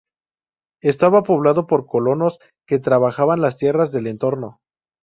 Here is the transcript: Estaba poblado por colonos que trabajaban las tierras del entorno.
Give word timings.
Estaba 0.81 1.21
poblado 1.21 1.67
por 1.67 1.85
colonos 1.85 2.39
que 2.65 2.79
trabajaban 2.79 3.39
las 3.39 3.57
tierras 3.59 3.91
del 3.91 4.07
entorno. 4.07 4.59